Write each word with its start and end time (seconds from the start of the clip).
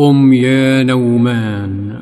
قم 0.00 0.32
يا 0.32 0.82
نومان. 0.82 1.98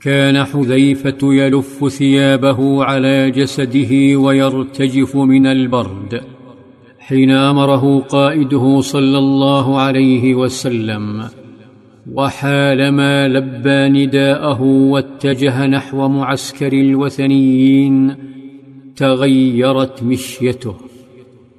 كان 0.00 0.44
حذيفة 0.44 1.18
يلف 1.22 1.88
ثيابه 1.88 2.84
على 2.84 3.30
جسده 3.30 4.16
ويرتجف 4.16 5.16
من 5.16 5.46
البرد 5.46 6.20
حين 6.98 7.30
أمره 7.30 7.98
قائده 7.98 8.80
صلى 8.80 9.18
الله 9.18 9.80
عليه 9.80 10.34
وسلم 10.34 11.24
وحالما 12.12 13.28
لبى 13.28 14.06
نداءه 14.06 14.62
واتجه 14.62 15.66
نحو 15.66 16.08
معسكر 16.08 16.72
الوثنيين 16.72 18.14
تغيرت 18.96 20.02
مشيته. 20.02 20.89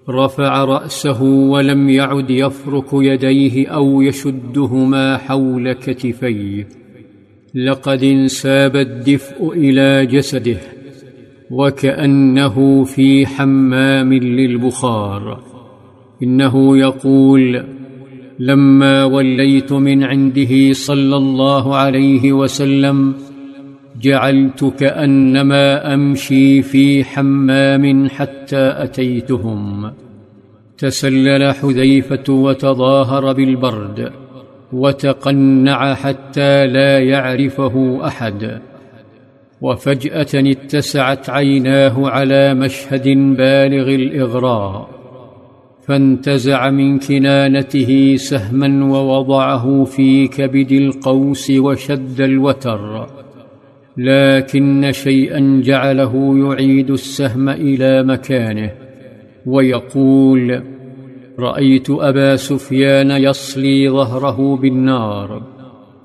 رفع 0.09 0.63
رأسه 0.63 1.23
ولم 1.23 1.89
يعد 1.89 2.29
يفرك 2.29 2.87
يديه 2.93 3.67
أو 3.67 4.01
يشدهما 4.01 5.17
حول 5.17 5.73
كتفيه. 5.73 6.67
لقد 7.55 8.03
انساب 8.03 8.75
الدفء 8.75 9.51
إلى 9.53 10.05
جسده 10.05 10.57
وكأنه 11.51 12.83
في 12.83 13.25
حمام 13.25 14.13
للبخار. 14.13 15.43
إنه 16.23 16.77
يقول 16.77 17.63
لما 18.39 19.03
وليت 19.03 19.73
من 19.73 20.03
عنده 20.03 20.73
صلى 20.73 21.17
الله 21.17 21.75
عليه 21.75 22.33
وسلم 22.33 23.13
جعلت 23.99 24.65
كانما 24.79 25.93
أمشي 25.93 26.61
في 26.61 27.03
حمام 27.03 28.09
حتى 28.09 28.73
أتيتهم. 28.77 29.91
تسلل 30.77 31.53
حذيفة 31.53 32.33
وتظاهر 32.33 33.33
بالبرد 33.33 34.11
وتقنع 34.73 35.93
حتى 35.93 36.67
لا 36.67 36.99
يعرفه 36.99 38.07
أحد. 38.07 38.61
وفجأة 39.61 40.27
اتسعت 40.35 41.29
عيناه 41.29 42.09
على 42.09 42.53
مشهد 42.53 43.07
بالغ 43.07 43.95
الإغراء 43.95 44.89
فانتزع 45.87 46.69
من 46.69 46.99
كنانته 46.99 48.15
سهما 48.15 48.85
ووضعه 48.85 49.83
في 49.83 50.27
كبد 50.27 50.71
القوس 50.71 51.51
وشد 51.51 52.21
الوتر. 52.21 53.07
لكن 53.97 54.91
شيئا 54.91 55.61
جعله 55.63 56.37
يعيد 56.37 56.91
السهم 56.91 57.49
إلى 57.49 58.03
مكانه 58.03 58.71
ويقول 59.45 60.63
رأيت 61.39 61.89
أبا 61.89 62.35
سفيان 62.35 63.11
يصلي 63.11 63.89
ظهره 63.89 64.55
بالنار 64.55 65.41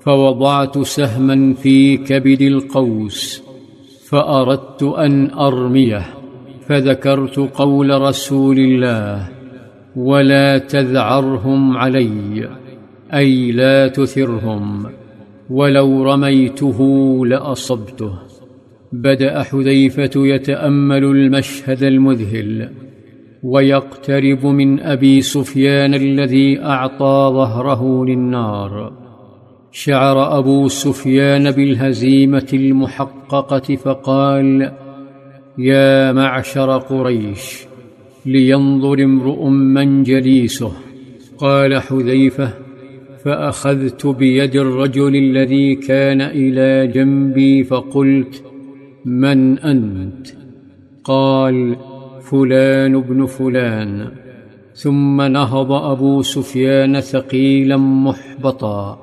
فوضعت 0.01 0.77
سهما 0.77 1.53
في 1.53 1.97
كبد 1.97 2.41
القوس 2.41 3.43
فأردت 4.09 4.83
أن 4.83 5.31
أرميه 5.31 6.05
فذكرت 6.67 7.39
قول 7.39 8.01
رسول 8.01 8.59
الله 8.59 9.29
ولا 9.95 10.57
تذعرهم 10.57 11.77
علي 11.77 12.49
أي 13.13 13.51
لا 13.51 13.87
تثرهم. 13.87 14.85
ولو 15.49 16.03
رميته 16.03 16.79
لأصبته. 17.25 18.11
بدأ 18.91 19.43
حذيفة 19.43 20.11
يتأمل 20.15 21.03
المشهد 21.03 21.83
المذهل 21.83 22.69
ويقترب 23.43 24.45
من 24.45 24.79
أبي 24.79 25.21
سفيان 25.21 25.93
الذي 25.93 26.59
أعطى 26.61 27.31
ظهره 27.33 28.05
للنار. 28.05 28.93
شعر 29.71 30.39
أبو 30.39 30.67
سفيان 30.67 31.51
بالهزيمة 31.51 32.47
المحققة 32.53 33.75
فقال 33.75 34.71
يا 35.57 36.11
معشر 36.11 36.77
قريش 36.77 37.65
لينظر 38.25 39.03
امرؤ 39.03 39.47
من 39.47 40.03
جليسه. 40.03 40.71
قال 41.37 41.81
حذيفة 41.81 42.66
فأخذت 43.27 44.07
بيد 44.07 44.55
الرجل 44.55 45.15
الذي 45.15 45.75
كان 45.75 46.21
إلى 46.21 46.87
جنبي 46.87 47.63
فقلت 47.63 48.43
من 49.05 49.59
أنت؟ 49.59 50.27
قال 51.03 51.75
فلان 52.21 53.01
بن 53.01 53.25
فلان. 53.25 54.07
ثم 54.73 55.21
نهض 55.21 55.71
أبو 55.71 56.21
سفيان 56.21 56.99
ثقيلا 56.99 57.77
محبطا 57.77 58.99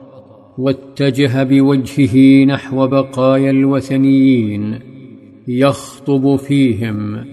واتجه 0.58 1.42
بوجهه 1.42 2.44
نحو 2.44 2.86
بقايا 2.86 3.50
الوثنيين 3.50 4.78
يخطب 5.48 6.36
فيهم 6.36 7.24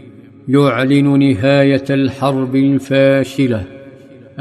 يعلن 0.47 1.19
نهاية 1.19 1.85
الحرب 1.90 2.56
الفاشلة. 2.56 3.81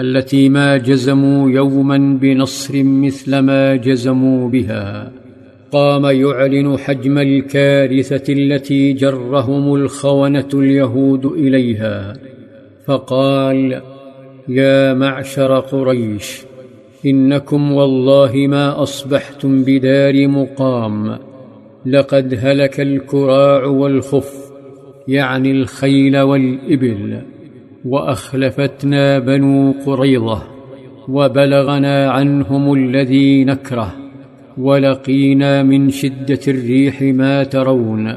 التي 0.00 0.49
ما 0.49 0.77
جزموا 0.77 1.50
يوما 1.50 2.19
بنصر 2.21 2.83
مثل 2.83 3.38
ما 3.38 3.77
جزموا 3.77 4.49
بها. 4.49 5.12
قام 5.72 6.05
يعلن 6.05 6.78
حجم 6.78 7.19
الكارثة 7.19 8.33
التي 8.33 8.93
جرهم 8.93 9.75
الخونة 9.75 10.49
اليهود 10.55 11.27
إليها. 11.27 12.16
فقال 12.87 13.83
يا 14.49 14.94
معشر 14.94 15.59
قريش 15.59 16.43
إنكم 17.06 17.72
والله 17.72 18.32
ما 18.34 18.82
أصبحتم 18.82 19.62
بدار 19.62 20.28
مقام. 20.28 21.19
لقد 21.87 22.38
هلك 22.43 22.81
الكراع 22.81 23.65
والخف 23.65 24.50
يعني 25.09 25.50
الخيل 25.50 26.19
والإبل. 26.19 27.22
وأخلفتنا 27.85 29.19
بنو 29.19 29.75
قريظة 29.87 30.43
وبلغنا 31.09 32.11
عنهم 32.11 32.75
الذي 32.75 33.45
نكره 33.45 33.93
ولقينا 34.59 35.63
من 35.63 35.91
شدة 35.91 36.41
الريح 36.49 37.03
ما 37.03 37.45
ترون 37.45 38.17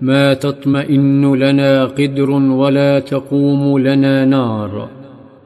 ما 0.00 0.34
تطمئن 0.34 1.34
لنا 1.34 1.84
قدر 1.84 2.30
ولا 2.30 2.98
تقوم 2.98 3.78
لنا 3.78 4.24
نار 4.24 4.88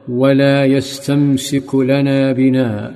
ولا 0.09 0.65
يستمسك 0.65 1.75
لنا 1.75 2.31
بناء 2.31 2.93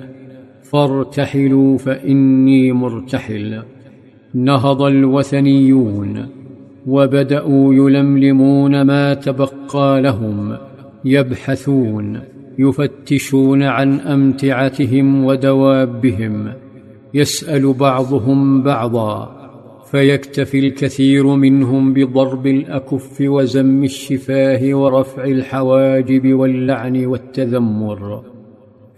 فارتحلوا 0.62 1.78
فإني 1.78 2.72
مرتحل 2.72 3.62
نهض 4.34 4.82
الوثنيون 4.82 6.26
وبدأوا 6.86 7.74
يلملمون 7.74 8.82
ما 8.82 9.14
تبقى 9.14 10.02
لهم 10.02 10.56
يبحثون 11.04 12.20
يفتشون 12.58 13.62
عن 13.62 14.00
أمتعتهم 14.00 15.24
ودوابهم 15.24 16.52
يسأل 17.14 17.72
بعضهم 17.72 18.62
بعضا 18.62 19.36
فيكتفي 19.90 20.58
الكثير 20.58 21.26
منهم 21.26 21.94
بضرب 21.94 22.46
الأكف 22.46 23.20
وزم 23.20 23.84
الشفاه 23.84 24.74
ورفع 24.74 25.24
الحواجب 25.24 26.34
واللعن 26.34 27.06
والتذمر. 27.06 28.22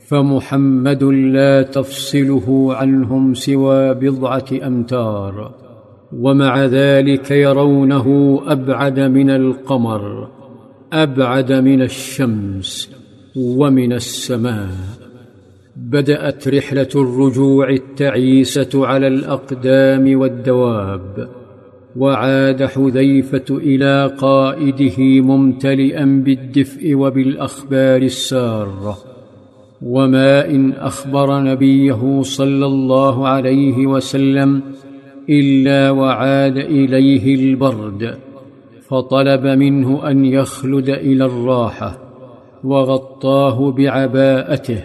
فمحمد 0.08 1.04
لا 1.04 1.62
تفصله 1.62 2.74
عنهم 2.74 3.34
سوى 3.34 3.94
بضعة 3.94 4.46
أمتار. 4.66 5.67
ومع 6.12 6.64
ذلك 6.64 7.30
يرونه 7.30 8.40
أبعد 8.46 9.00
من 9.00 9.30
القمر 9.30 10.28
أبعد 10.92 11.52
من 11.52 11.82
الشمس 11.82 12.90
ومن 13.36 13.92
السماء. 13.92 14.70
بدأت 15.76 16.48
رحلة 16.48 16.88
الرجوع 16.94 17.70
التعيسة 17.70 18.86
على 18.86 19.06
الأقدام 19.06 20.18
والدواب 20.20 21.28
وعاد 21.96 22.64
حذيفة 22.64 23.44
إلى 23.50 24.12
قائده 24.18 25.20
ممتلئا 25.20 26.04
بالدفء 26.04 26.94
وبالأخبار 26.94 28.02
السارة. 28.02 28.98
وما 29.82 30.50
إن 30.50 30.72
أخبر 30.72 31.40
نبيه 31.40 32.22
صلى 32.22 32.66
الله 32.66 33.28
عليه 33.28 33.86
وسلم 33.86 34.62
إلا 35.30 35.90
وعاد 35.90 36.56
إليه 36.56 37.34
البرد 37.34 38.18
فطلب 38.88 39.46
منه 39.46 40.10
أن 40.10 40.24
يخلد 40.24 40.88
إلى 40.88 41.24
الراحة 41.24 41.98
وغطاه 42.64 43.70
بعباءته 43.70 44.84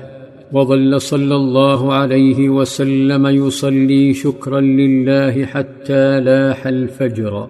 وظل 0.53 1.01
صلى 1.01 1.35
الله 1.35 1.93
عليه 1.93 2.49
وسلم 2.49 3.27
يصلي 3.27 4.13
شكرا 4.13 4.61
لله 4.61 5.45
حتى 5.45 6.19
لاح 6.19 6.67
الفجر 6.67 7.47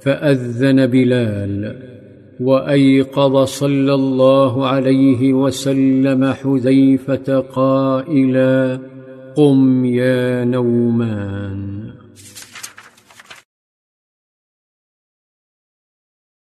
فأذن 0.00 0.86
بلال 0.86 1.76
وأيقظ 2.40 3.44
صلى 3.44 3.94
الله 3.94 4.66
عليه 4.66 5.32
وسلم 5.32 6.32
حذيفة 6.32 7.38
قائلا 7.38 8.78
قم 9.36 9.84
يا 9.84 10.44
نومان. 10.44 11.83